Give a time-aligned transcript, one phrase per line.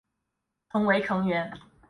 [0.71, 1.53] 曾为成员。